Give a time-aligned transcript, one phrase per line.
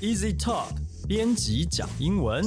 [0.00, 0.68] Easy Talk
[1.06, 2.42] 编辑讲英文。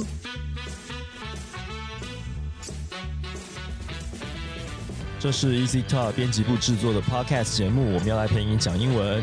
[5.20, 9.22] 这是 Easy Talk 编辑部制作的 Podcast 节目，我们要来陪你讲英文，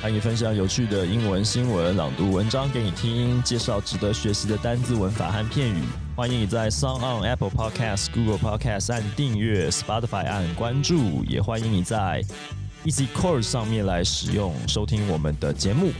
[0.00, 5.82] 和你分享有趣的英文新闻、朗读文章给你听，介绍值得学习的单字、文法和片语。
[6.14, 12.22] 欢迎你在 s o n g on Apple Podcast、Google Podcast 按订阅，Spotify 按关注，也欢迎你在
[12.84, 15.90] Easy Course 上面来使用收听我们的节目。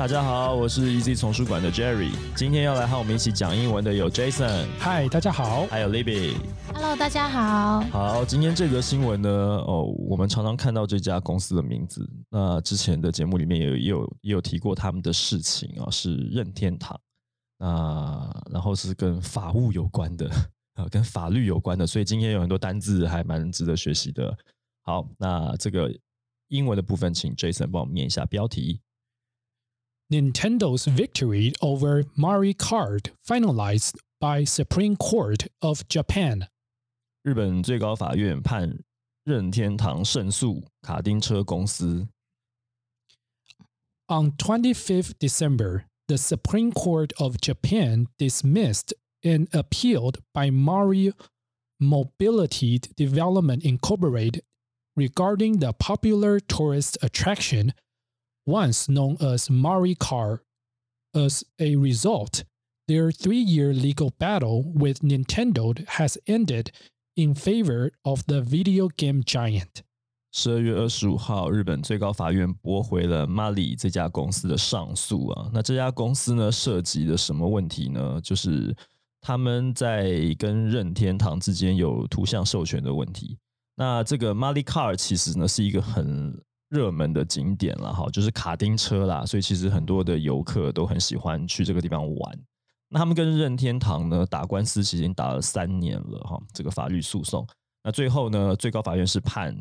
[0.00, 5.66] 大家好，我是 Easy 丛书馆的 Jerry，今天要来和我们一起讲英文的有 Jason，嗨，大家好。
[5.66, 6.36] 还有 Libby。
[6.72, 7.82] Hello，大家好。
[7.90, 12.08] 好，今天这则新闻呢，哦，我们常常看到这家公司的名字。
[12.30, 16.98] 那之前的节目里面也有也有也有提过他们的事情啊，是任天堂。
[17.58, 20.30] 那然后是跟法务有关的，
[20.76, 24.34] 啊， 跟法律有关的，所以今天有很多单字还蛮值得学习的。
[24.80, 25.94] 好，那这个
[26.48, 28.80] 英文的部分，请 Jason 帮我们念一下标题。
[30.11, 36.47] Nintendo's victory over Mario Kart finalized by Supreme Court of Japan.
[37.23, 38.83] 日本最高法院判
[39.23, 42.07] 任天堂胜诉卡丁车公司。
[44.07, 51.13] On 25th December, the Supreme Court of Japan dismissed an appeal by Mario
[51.79, 54.43] Mobility Development Incorporated
[54.95, 57.73] regarding the popular tourist attraction
[58.45, 60.39] once known as Mario Kart.
[61.13, 62.43] As a result,
[62.87, 66.71] their three-year legal battle with Nintendo has ended
[67.15, 69.83] in favor of the video game giant.
[70.33, 75.49] 十二月二十五号，日本最高法院驳回了 Mali 这家公司的上诉啊。
[75.53, 78.19] 那这家公司呢，涉及的什么问题呢？
[78.21, 78.75] 就是
[79.21, 83.37] 他们在跟任天堂之间有图像授权的问题。
[83.77, 86.37] 那这个 Mali Car 其实呢是一个很
[86.70, 92.38] 热门的景点了哈，就是卡丁车啦，所以其实很多的游客都很喜欢去这个地方玩。
[92.88, 97.46] 那他们跟任天堂呢打官司，其实已经打了三年了哈，这个法律诉讼。
[97.82, 99.56] 那最后呢，最高法院是判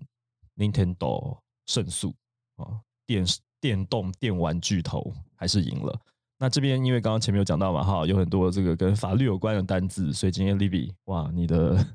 [0.55, 2.13] Nintendo 胜诉
[2.57, 3.25] 啊，电
[3.59, 5.99] 电动电玩巨头还是赢了。
[6.37, 11.85] 那这边因为刚刚前面有讲到嘛，哈，有很多这个跟法律有关的单字，所以今天 Libby 哇，你的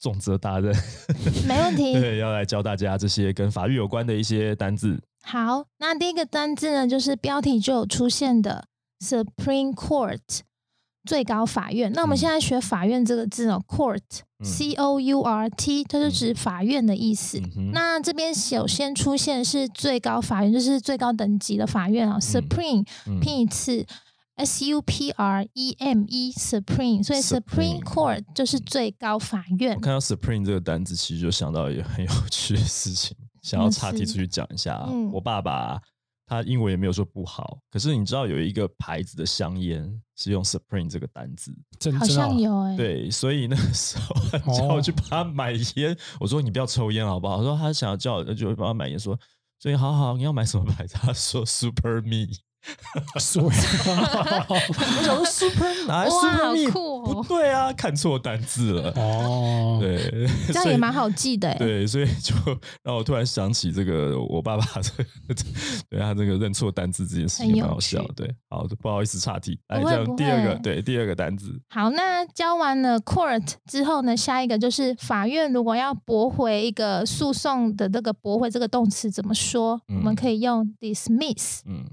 [0.00, 0.74] 重责大任，
[1.46, 5.00] 没问题对，要来教大家这些跟法律有关的一些单字。
[5.22, 8.64] 好，那第一个单字呢，就是标题就有出现的
[9.04, 10.18] Supreme Court
[11.04, 11.92] 最高法院。
[11.92, 14.00] 那我们嗯现在学法院这个字哦，Court
[14.38, 17.38] 嗯 C O U R T，它就指法院的意思。
[17.56, 23.84] 嗯，那这边首先出现是最高法院，就是最高等级的法院啊、s u p r e m e 嗯拼一次
[24.40, 29.80] S U P R E M E Supreme，所以 Supreme Court 就是最高法院我。
[29.80, 34.82] 看到 Supreme 这个单子，其实就想到一个很有趣的事情， 想要岔题出去讲一下。
[34.88, 35.78] 嗯我爸爸
[36.26, 41.52] 他英文也没有说不好，可是你知道有一个牌子的香烟是用 Supreme 这个单子，
[41.98, 47.38] 好像有哎、对，所以那个时候 他叫我去帮他买烟，我说你不要抽烟好不好？
[47.38, 49.18] 他说他想要叫我就帮他买烟，说
[49.58, 50.94] 所以好好你要买什么牌子？
[51.02, 52.28] 他说 Super Me，
[53.18, 53.66] 所以我想
[55.04, 58.92] 说 Super 哪来哇 Super 好酷哦不对啊，看错单字了。
[58.96, 62.34] 哦，对，这样也蛮好记的、对，所以就
[62.82, 65.34] 让我突然想起这个我爸爸这个，
[65.88, 68.04] 对他这个认错单字这件事情很有蛮好笑。
[68.14, 79.34] 对，好，不好意思岔题，来不会第二个，对，第二个单字，好，那教完了 court 之后呢，下一个就是法院如果要驳回一个诉讼的这个驳回这个动词怎么？
[79.40, 79.80] 说？
[79.88, 81.84] 我们可以用 dismiss，嗯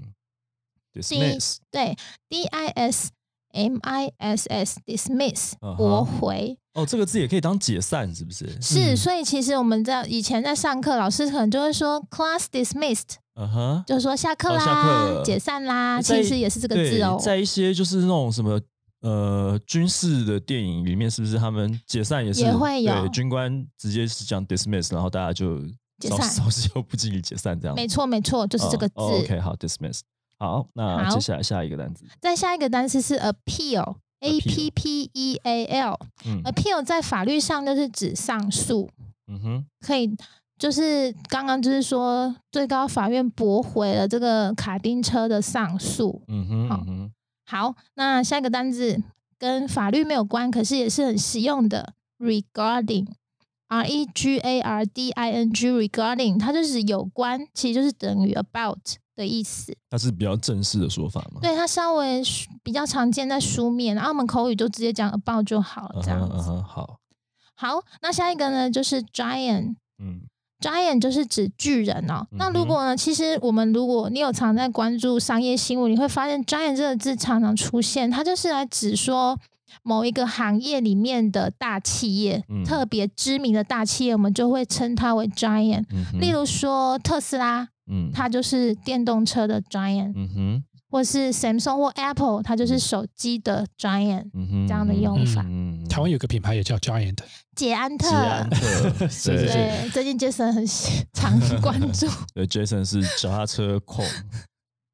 [1.02, 1.96] ，dismiss，对
[2.28, 3.10] ，d i s
[3.52, 6.58] m i s s dismiss 驳回。
[6.74, 8.46] 哦，这个字也可以当解散，是不是？
[8.60, 17.18] 是，嗯所以其实我们在以前在上课，老师可能就会说 class dismissed，嗯哼，就是说下课啦，哦课解散啦，其实也是这个字哦。
[17.20, 18.60] 在一些就是那种什么。
[19.00, 25.60] 呃，军事的电影里面是不是他们解散也是也会有对军官直接是讲 dismiss，然后大家就
[26.00, 27.76] 解散稍事后不经意解散这样。
[27.76, 28.94] 没错，没错，就是这个字。
[28.96, 30.00] OK，好，dismiss。
[30.38, 35.98] 好，那接下来下一个单词，再下一个单词是 appeal，a p p e a l。
[36.24, 38.88] 嗯 appeal 在法律上就是指上诉，
[39.26, 40.16] 嗯哼，可以
[40.56, 46.22] 就是刚刚就是说最高法院驳回了这个卡丁车的上诉。
[46.28, 47.12] 嗯哼，好嗯，
[47.44, 49.02] 好，那下一个单字
[49.38, 58.78] 跟法律没有关，可是也是很实用的，regarding，r e g a r d i n g，regarding 它就是有关，其实就是等于 about
[59.18, 59.76] 的意思。
[59.90, 61.40] 它是比较正式的说法嘛？
[61.42, 62.22] 对，它稍微
[62.62, 66.50] 比较常见在书面，然后我们口语就直接讲 about 就好了，这样子。
[66.66, 66.98] 好，
[67.54, 69.74] 好，那下一个呢就是 giant。
[69.98, 70.22] 嗯
[70.60, 72.26] Giant 就是指巨人哦。
[72.32, 79.38] 那如果呢，其实我们如果你有常在关注商业新闻，你会发现 Giant 这个字常常出现，它就是来指说
[79.84, 85.84] 某一个行业里面的大企业，嗯特别知名的大企业，我们就会称它为 Giant。
[85.92, 88.10] 嗯例如说特斯拉，嗯。
[88.12, 90.64] 它就是电动车的 Giant，、嗯哼。
[90.90, 94.30] 或是 Samsung 或 Apple，它就是手机的 Giant。
[94.32, 97.18] 嗯哼这样的用法嗯台湾有个品牌也叫 Giant，
[97.54, 98.58] 捷安特，捷安特，
[99.06, 99.36] 是是？
[99.36, 99.46] 对。
[99.46, 102.06] 对，最近 Jason 很喜常关注。
[102.32, 104.02] 对，Jason 是脚踏车控，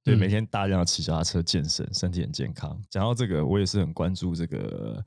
[0.02, 0.18] 对，嗯。
[0.18, 2.76] 每天大量的骑脚踏车健身，身体很健康。
[2.90, 5.00] 讲到这个，我也是很关注这个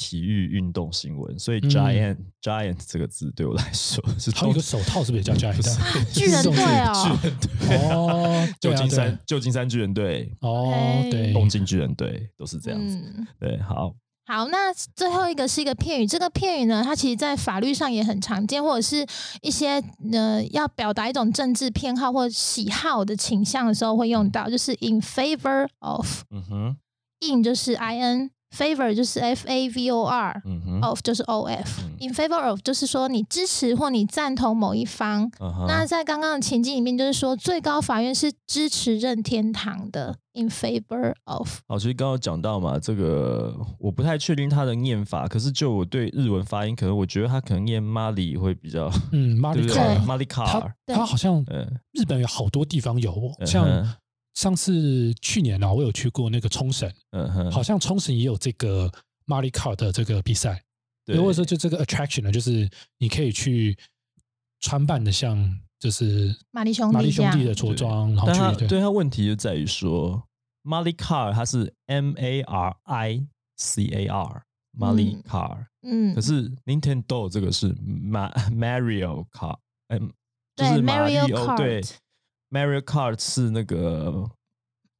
[0.00, 1.68] 体育运动新闻，所以嗯。
[1.68, 5.60] giant、giant 这个字对我来说 是还有一个手套是不是也叫 Giant？
[6.10, 7.76] 巨人队哦，巨人队。
[7.76, 10.72] 啊，哦，旧金山旧金山巨人队、哦，
[11.10, 12.96] 对，东京巨人队都是这样子。
[12.96, 13.94] 嗯，对，好，
[14.26, 19.06] 好，那最后一个是一个片语，这个片语呢，它其实在法律上也很常见，或者是
[19.42, 19.82] 一些
[20.12, 26.22] 呃要表达一种政治偏好或喜好的倾向的时候会用到，就是 in favor of。
[26.30, 26.76] 嗯哼
[27.20, 28.30] ，in 就是 i n。
[28.56, 31.90] Favor 就是 f a v o r，of、嗯哼，就是 o f、嗯。
[32.00, 35.30] In favor of 就是说你支持或你赞同某一方。
[35.40, 41.58] 嗯那在刚刚的情境里面，就是说最高法院是支持任天堂的，in favor of。
[41.68, 49.76] 好，其实刚刚有讲到嘛，这个我不太确定它的念法，可是就我对日文发音，可能我觉得它可能念 Mali 会比较，嗯，Mario 对不对？
[49.76, 49.84] 对。
[49.84, 53.12] Kart，？Mali 它 Car，对它好像嗯，日本有好多地方有
[53.46, 53.94] 像哼
[54.40, 58.90] 上次去年啊，我有去过那个冲绳，嗯哼，好像冲绳也有这个
[59.26, 60.64] Mario Kart 的这个比赛，
[61.04, 61.20] 对。
[61.20, 62.66] 或者说就这个 attraction 呢，就是
[62.96, 63.76] 你可以去
[64.60, 68.80] 穿扮的像就是玛丽兄弟玛丽兄弟的着装，然后去对。
[68.80, 70.26] 它问题就在于说
[70.64, 73.26] ，Mali Car 它是 M A R I
[73.58, 75.22] C A R，Mali 嗯。
[75.28, 79.58] Car，、嗯，可是 Nintendo 这个是 Ma Mario Car，
[79.88, 80.10] 嗯，
[80.56, 81.90] 就是 Mario 奥对 Kart
[82.50, 84.28] Mario Kart 是那个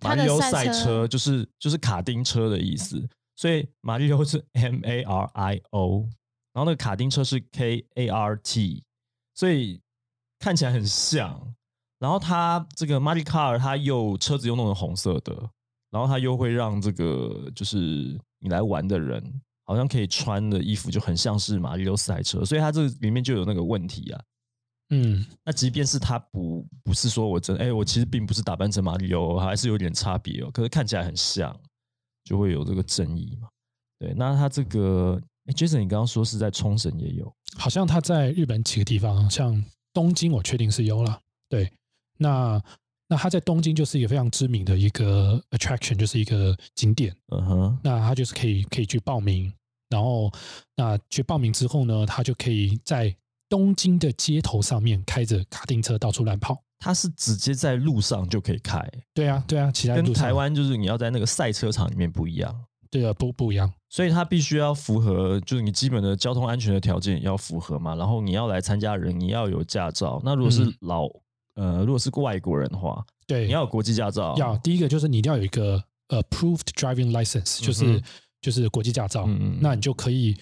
[0.00, 6.08] 马里奥赛车赛车，就是就是卡丁车的意思，所以马里奥是 M A R I O，
[6.52, 8.84] 然后那个卡丁车是 K A R T，
[9.34, 9.80] 所以
[10.38, 11.54] 看起来很像。
[11.98, 15.50] 然后它这个 Mario Kart 它又车子又弄成红色的，
[15.90, 19.22] 然后它又会让这个就是你来玩的人
[19.64, 24.22] 好像可以穿的衣服就很像是马里奥赛车，所以它这里面就有那个问题啊。
[24.90, 30.50] 嗯那即便是他不不是说我真哎、我其实并不是打扮成马里奥，还是有点差别哦。
[30.52, 31.56] 可是看起来很像，
[32.24, 33.48] 就会有这个争议嘛。
[33.98, 41.20] 对，那他这个哎、j a s o n 你刚刚说是在冲绳也有，好像他在日本几个地方，像东京，我确定是有了。
[41.48, 41.70] 对，
[42.18, 42.60] 那
[43.08, 47.14] 那他在东京就是一个非常知名的一个 attraction，就是一个景点。
[47.32, 49.52] 嗯哼，那他就是可以可以去报名，
[49.88, 50.32] 然后
[50.76, 53.14] 那去报名之后呢，他就可以在
[53.50, 56.56] 东京的街头上面开着卡丁车到处乱跑。
[56.78, 58.82] 他是直接在路上就可以开，
[59.12, 63.70] 对啊，对啊，其他跟台湾就是你要在那个赛车场里面不一样，对啊不不一样。
[63.90, 67.94] 所以他必须要符合，就是你基本的交通安全的条件也要符合嘛。
[67.96, 70.22] 然后你要来参加人，你要有驾照。
[70.24, 71.06] 那如果是嗯老、
[71.56, 78.02] 呃，如果是外国人的话，对，你要有国际驾照，要第一个就是你一定要有一个 approved driving license，就是、嗯
[78.40, 80.34] 就是国际驾照，嗯嗯那你就可以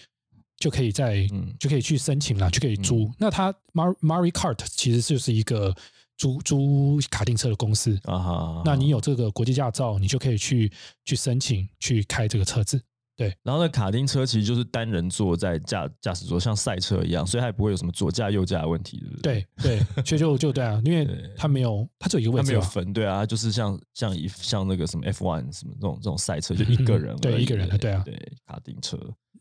[0.59, 1.55] 就可以在、嗯。
[1.59, 3.11] 就可以去申请了，就可以租。
[3.19, 5.75] 那它 Mar Mari Kart 其实就是一个
[6.17, 7.99] 租租卡丁车的公司。
[8.05, 10.71] 啊哈，那你有这个国际驾照，你就可以去
[11.05, 12.81] 去申请去开这个车子。
[13.17, 13.35] 对。
[13.43, 19.47] 然后那卡丁车其实就是单人坐在驾驾驶座，像赛车一样，所以它也不会有什么左驾右驾的问题，对不对？
[19.57, 21.31] 对对， 所以就就对啊，因为对。
[21.37, 28.03] 它没有它只有一个位它置它，没有分，对啊，它就是像像一像那个什么 F1 什么这种这种赛车，就一个人、 嗯对一个人的对啊。
[28.05, 28.15] 对
[28.47, 28.97] 卡丁车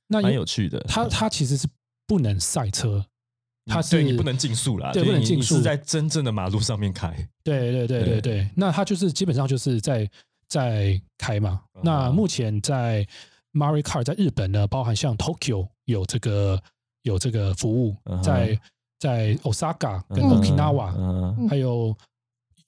[0.07, 0.79] 那蛮有趣的。
[0.87, 1.67] 它它其实是
[2.05, 3.05] 不能赛车，
[3.65, 7.09] 它是对你不能竞速啦，对不能竞速是在真正的马路上面开。
[7.43, 10.09] 对对对对对对，那它就是基本上就是在
[10.47, 11.61] 在开嘛。
[11.75, 13.05] 嗯那目前在
[13.53, 16.61] Mario Kart 在日本呢，包含像 Tokyo 有这个
[17.03, 18.59] 有这个服务嗯，在
[18.99, 21.95] 在 Osaka 跟嗯 Okinawa，嗯，还有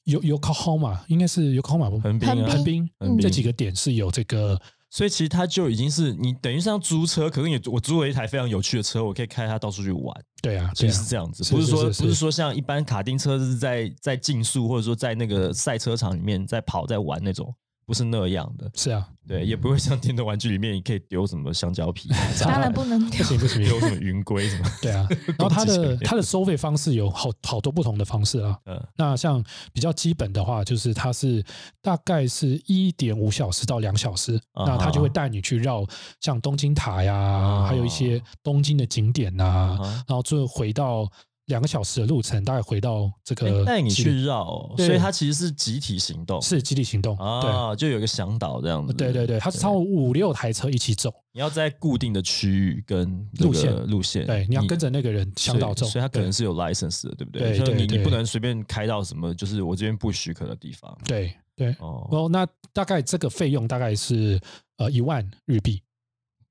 [0.06, 4.60] Yo Yokohama 应该是 Yokohama 吧横滨啊，横滨嗯这几个点是有这个
[4.92, 10.24] 所以其实它就已经是你等于像租车，可是你我租了一台非常有趣的车，我可以开它到处去玩。
[10.42, 17.54] 对啊，其实是这样子，是不是说不是说像一般卡丁车是在在竞速或者说在那个赛车场里面在跑在玩那种，
[17.90, 18.70] 不是那样的。
[18.76, 22.08] 是啊，对，也不会像电动玩具里面你可以丢什么香蕉皮，
[22.40, 23.18] 当然不能丢。
[23.18, 24.66] 不行不行，丢什么云龟什么。
[24.80, 25.08] 对啊。
[25.40, 28.56] 然后它的的它的收费方式有好好多不同的方式啊。
[28.68, 29.44] 嗯那像
[29.74, 31.44] 比较基本的话，就是它是
[31.82, 35.84] 大概是一点五小时到两小时，啊那它就会带你去绕
[36.22, 39.76] 像东京塔呀，啊还有一些东京的景点呐、
[40.08, 41.10] 然后最后回到
[41.50, 48.94] 两个小时的路程，大概回到这个带你去绕哦，所以它其实是集体行动，是集体行动，啊，就有一个向导这样子。
[48.94, 53.76] 对对对对，它是超过五六台车一起走，你要在固定的区域跟路线。
[53.88, 57.58] 路线，对，你要跟着那个人向导走，所以它可能是有 license 的，对不对？
[57.58, 57.98] 所以你对对。
[57.98, 60.96] 你不能随便开到什么，就是我这边不许可的地方。
[61.06, 61.76] 对对。
[61.80, 64.40] 哦，哦，那大概这个费用大概是
[64.78, 65.82] 呃一万日币，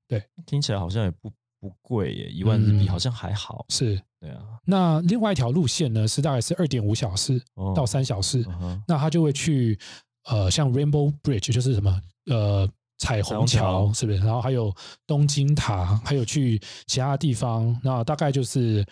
[0.07, 0.21] 对。
[0.45, 2.87] 听起来好像也不不贵耶，一万日币嗯。
[2.89, 3.65] 好像还好。
[3.69, 3.97] 是。
[4.19, 9.79] 对啊，那另外一条路线呢是大概是二点五小时哦到三小时，嗯那他就会去
[10.25, 14.17] 呃像 Rainbow Bridge 就是什么呃彩虹桥桥是不是？
[14.17, 14.75] 然后还有
[15.07, 18.85] 东京塔，还有去其他地方，那大概就是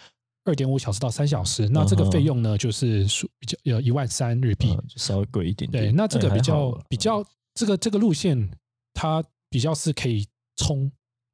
[0.45, 1.67] 二点五小时到三小时。
[1.67, 4.77] 那这个费用呢就是属比较呃一万三日币。
[4.95, 5.83] 稍微贵一点点。
[5.83, 7.21] 对，那这个比较比较
[7.53, 8.49] 这个这个路线
[8.93, 10.89] 它比较是可以冲，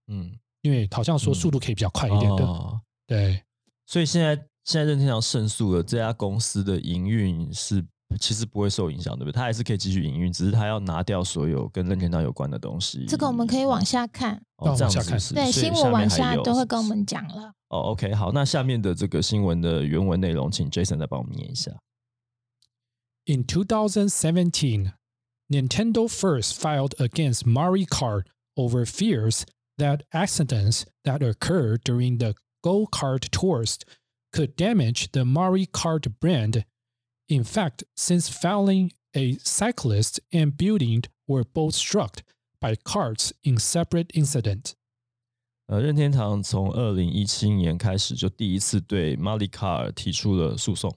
[0.07, 2.43] 嗯因为好像说嗯速度可以比较快一点的。
[2.43, 3.43] 哦对，
[3.85, 7.85] 所以现在现在任天堂胜诉了，这家公司的营运是
[8.19, 9.33] 其实不会受影响，对不对？
[9.33, 13.05] 它还是可以继续营运，只是它要拿掉所有跟任天堂有关的东西。
[13.07, 16.83] 这个我们可以往下看，哦这样往下看子是对，新闻往下都会跟我。
[16.83, 17.51] 们讲了。
[17.69, 21.71] 哦，OK，好，那下面的这个新闻的原文内容，请 Jason 再帮我们念一下。
[23.25, 24.91] In 2017,
[25.49, 28.25] Nintendo first filed against Mario Kart
[28.55, 29.43] over fears
[29.77, 33.78] that accidents that occur during the go kart tours
[34.32, 36.64] could damage the Mario Kart brand.
[37.28, 42.22] In fact, since filing, a cyclist and building were both struck
[42.60, 44.72] by carts in separate incidents.
[45.66, 50.94] 呃，任天堂从二零一七年开始就第一次对马里卡尔提出了诉讼。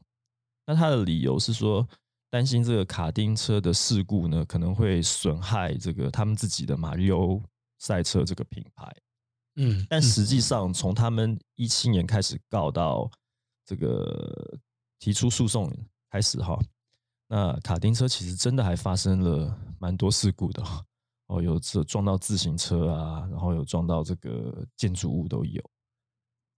[0.65, 1.87] 那他的理由是说，
[2.29, 7.41] 担心这个卡丁车的事故呢，可能会损害这个他们自己的马里奥
[7.79, 8.89] 赛车这个品牌。
[9.56, 13.10] 嗯，但实际上，从他们一七年开始告到
[13.64, 14.58] 这个
[14.98, 15.72] 提出诉讼
[16.10, 16.58] 开始哈，
[17.28, 20.84] 那卡丁车其实真的还发生了蛮多事故的哦
[21.28, 25.62] 哦，有这撞到自行车啊，然后有撞到这个建筑物都有。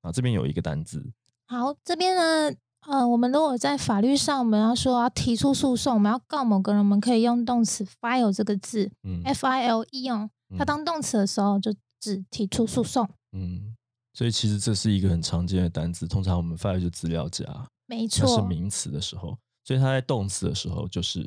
[0.03, 1.05] 啊，这边有一个单字，
[1.47, 10.67] 好，这边呢，呃，我们如果在法律上我们要说要提出诉讼，我们要告某个人，我们可以用动词 file 这个字嗯，f i l e 哦，它嗯。
[10.67, 13.09] 当动词的时候就指提出诉讼。
[13.33, 13.77] 嗯，
[14.15, 17.45] 所以其实这是一个很常见的单词，通常我们 file 就资料夹，
[17.87, 21.23] 没错是，名词的时候，所以它在动词的时候就是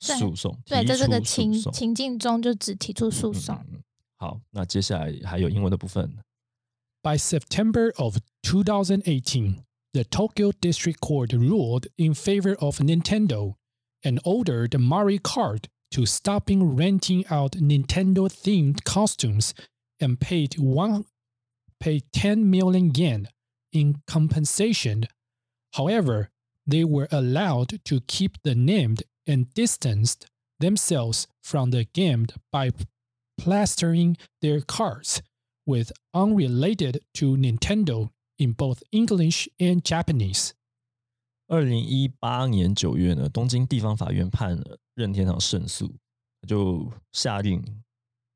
[0.00, 3.56] 对诉讼，对，在这个情情境中就只提出诉嗯讼。
[3.56, 3.82] 嗯嗯
[4.18, 6.16] 好，那接下来还有英文的部分。
[7.02, 13.54] By September of 2018, the Tokyo District Court ruled in favor of Nintendo
[14.02, 19.52] and ordered Mario Kart to stopping renting out Nintendo themed costumes
[19.99, 21.05] and paid one
[21.79, 23.27] paid 10 million yen
[23.71, 25.07] in compensation.
[25.73, 26.29] However,
[26.67, 30.27] they were allowed to keep the name and distanced
[30.59, 32.71] themselves from the game by
[33.37, 35.21] plastering their cards
[35.65, 40.53] with unrelated to Nintendo in both English and Japanese.
[41.47, 45.95] 二零一八年九月呢，东京地方法院判了任天堂胜诉，
[46.47, 47.63] 就下令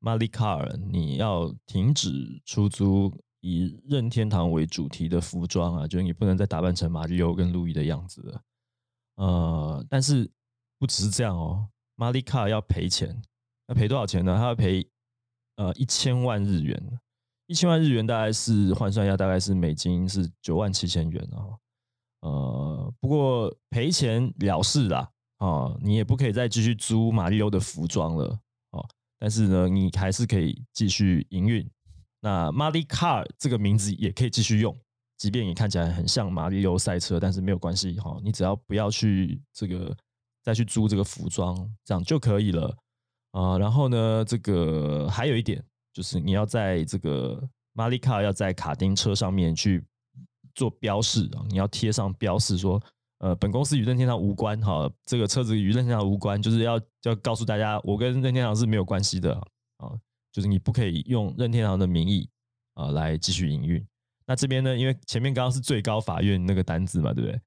[0.03, 8.41] 马里卡尔你要停止出租以任天堂为主题的服装啊，就是你不能再打扮成马里奥跟路易的样子了。
[9.17, 10.27] 呃，但是
[10.79, 13.21] 不只是这样哦，马里卡尔要赔钱，
[13.67, 14.35] 要赔多少钱呢？
[14.35, 14.89] 他要赔
[15.57, 16.99] 呃一千万日元，
[17.45, 21.61] 一千万日元大概是换算一下，大概是美金是九万七千元啊。
[22.21, 28.39] 呃，不过赔钱了事啦，啊，你也不可以再继续租马里奥的服装了，
[29.21, 31.69] 但是呢，你还是可以继续营运。
[32.21, 34.75] 那 Mario Car 这个名字也可以继续用，
[35.15, 39.95] 即便你看起来很像马里奥赛车，但是没有关系哈、你只要不要去这个
[40.41, 42.75] 再去租这个服装，这样就可以了
[43.31, 45.63] 啊、然后呢，这个还有一点
[45.93, 49.83] 就是你要在这个 Mario Car 要在卡丁车上面去
[50.55, 52.81] 做标示啊，你要贴上标示说，
[53.21, 59.35] 呃，本公司与任天堂无关哈，这个车子与任天堂无关，就是要要告诉大家，我跟任天堂是没有关系的
[59.77, 59.93] 啊，
[60.31, 62.27] 就是你不可以用任天堂的名义
[62.73, 63.85] 啊来继续营运。
[64.25, 67.41] 那这边呢，因为前面刚刚是最高法院那个单子嘛，对不对？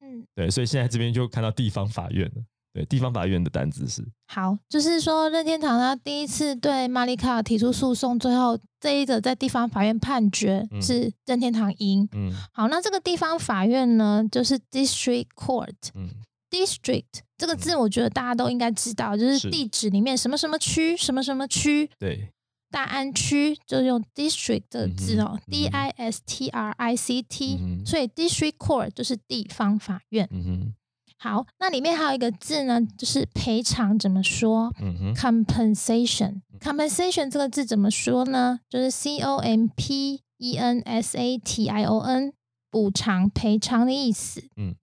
[0.00, 2.42] 嗯，对，所以现在这边就看到地方法院了。
[2.72, 12.08] 对，地方法院的单子是好，就是说任天堂他第一次对马里卡尔提出诉讼，最后这一个在地方法院判决嗯是任天堂赢。
[12.12, 15.74] 嗯好，那这个地方法院呢，就是 District Court。
[15.94, 16.08] 嗯
[16.50, 17.04] District
[17.38, 21.88] 这个字，我觉得大家都应该知道，就是是地址里面什么什么区，什么什么区。
[21.96, 22.28] 对
[22.72, 30.28] 大安区就用 district 这个字哦、d I S T R I C T，、嗯所以 district court 就是地方法院。
[30.32, 30.74] 嗯哼，
[31.22, 36.40] 好，那里面还有一个字呢，就是赔偿怎么说嗯哼，？compensation。
[36.58, 38.60] compensation 这个字怎么说呢？
[38.70, 42.32] 就是 C O M P E N S A T I O N，
[42.70, 44.42] 补偿、赔偿的意思。
[44.56, 44.74] 嗯，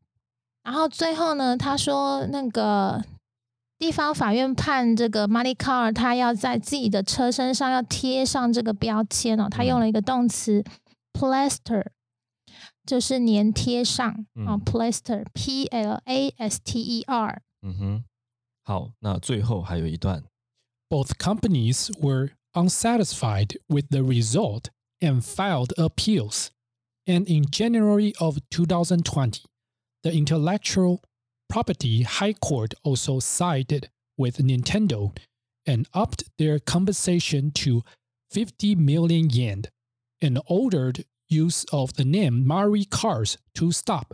[0.63, 3.03] 然后最后呢，他说那个
[3.79, 10.63] 地方法院判这个 Money Car 他要在自己的车身上要贴上这个标签哦，他用了一个动词
[11.13, 11.83] plaster，
[12.86, 14.08] 就是粘贴上
[14.46, 17.42] 啊、嗯 plaster，P L A S T E R。
[17.62, 18.04] 嗯哼。
[18.64, 20.24] 好，那最后还有一段，
[20.88, 24.66] Both companies were unsatisfied with the result
[25.00, 26.48] and filed appeals.
[27.06, 29.42] And in January of 2020,
[30.02, 31.00] the Intellectual
[31.48, 35.12] Property High Court also sided with Nintendo
[35.66, 37.82] and upped their compensation to
[38.30, 39.64] 50 million yen
[40.20, 44.13] and ordered use of the name Mario Cars to stop.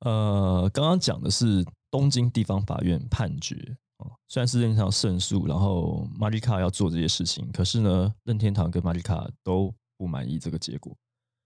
[0.00, 10.94] 呃，刚刚讲的是东京地方法院判决哦，虽然是任天堂胜诉，然后马里卡要做这些事情，可是呢，任天堂跟马里卡都不满意这个结果，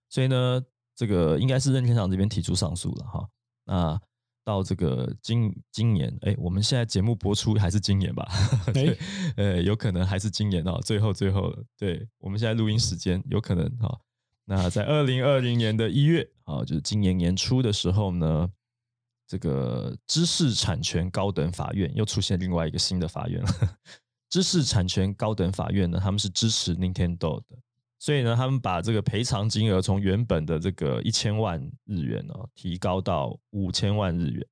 [0.09, 0.61] 所以呢，
[0.97, 3.29] 这个应该是任天堂这边提出上诉了哈。
[3.65, 4.01] 那
[4.45, 8.27] 到这个今今年，哎，我们现在节目播出还是今年吧？
[8.73, 8.99] 对，
[9.37, 10.81] 呃，有可能还是今年哦。
[10.83, 14.01] 最后最后，对我们现在录音时间有可能哈。
[14.51, 18.51] 那在二零二零年的一月啊，就是今年年初的时候呢，
[19.27, 23.49] 这个知识产权高等法院又出现另外一个新的法院了。
[24.31, 27.59] 知识产权高等法院呢，他们是支持 Nintendo 的，
[27.99, 34.47] 所以呢，他们把这个赔偿金额从原本的这个一千万日元哦，提高到五千万日元。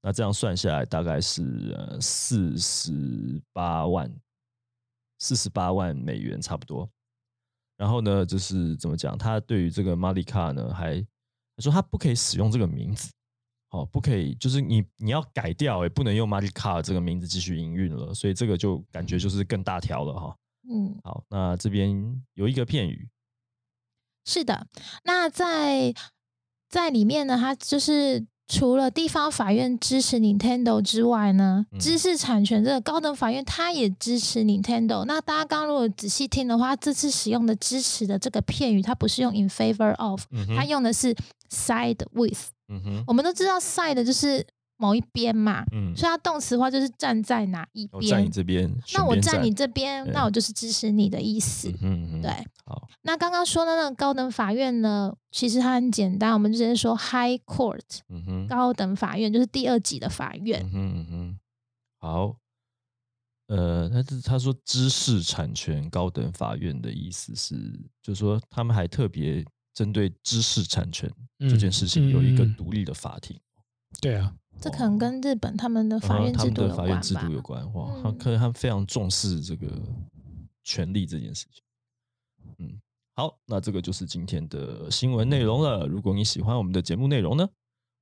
[0.00, 4.08] 那这样算下来，大概是四十八万，
[5.18, 6.88] 四十八万美元差不多。
[7.76, 9.16] 然后呢，就是怎么讲？
[9.18, 11.04] 他对于这个 m a l i k a 呢，还
[11.58, 13.10] 说他不可以使用这个名字，
[13.70, 18.14] 哦，不可以，就是你你要改掉，也不能用 m a l i k a 这个名字继续营运了。
[18.14, 20.36] 所以这个就感觉就是更大条了哈。
[20.68, 23.08] 嗯，好，那这边有一个片语，
[24.24, 24.66] 是的。
[25.04, 25.94] 那在
[26.68, 35.04] 在里面呢，它就是除了地方法院支持 Nintendo 之外呢，嗯知识产权这个高等法院它也支持 Nintendo。
[35.04, 41.14] 那大家刚刚如果仔细听的话，这次使用的支持的这个片语，它不是用 in favor of，嗯它，用的是
[41.50, 42.50] side with。
[42.68, 44.44] 嗯哼，我们都知道 side 就是
[44.76, 48.02] 某一边嘛，嗯，所以它动词的话就是站在哪一边。
[48.10, 48.32] 站你边。
[48.32, 49.42] 这边，那我站。
[49.42, 51.68] 你这边，那我就是支持你的意思。
[51.68, 52.30] 嗯哼嗯哼，对，
[52.64, 60.62] 好，那刚刚说的那个高等法院呢，其实它很简单，我们就直接说 High Court 嗯哼，高等法院，就是第二级的法院。
[60.66, 61.38] 嗯哼嗯哼，
[61.98, 62.36] 好。
[63.48, 67.54] 呃，他是他说知识产权高等法院的意思是，
[68.02, 71.08] 就是说他们还特别针对知识产权
[71.38, 72.54] 这件事情有一个嗯嗯嗯。
[72.56, 73.38] 独立的法庭，
[74.00, 77.30] 对啊，这可能跟日本他们的法院制度有们的法院制度？
[77.30, 79.68] 有关，哇，他嗯可能他们非常重视这个
[80.64, 81.62] 权利这件事情。
[82.58, 82.80] 嗯，
[83.14, 85.86] 好，那这个就是今天的新闻内容了。
[85.86, 87.48] 如果你喜欢我们的节目内容呢，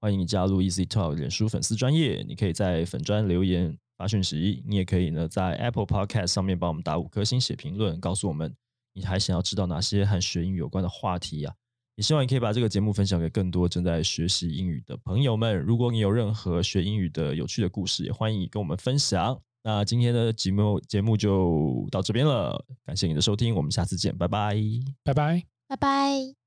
[0.00, 8.54] 欢迎你加入 Easy Talk 脸书粉丝专业，你可以在粉专留言发讯息，你也可以呢在 Apple Podcast 上面帮我们打五颗星写评论，告诉我们
[8.92, 11.54] 你还想要知道哪些和学英语有关的话题啊。
[11.96, 15.56] 也希望你可以把这个节目分享给更多正在学习英语的朋友们。
[15.58, 19.40] 如果你有任何学英语的有趣的故事，也欢迎你跟我们分享。
[19.62, 24.56] 那今天的节目节目就到这边了，感谢你的收听，我们下次见，拜拜。
[25.02, 25.42] 拜拜。
[25.68, 26.43] 拜拜。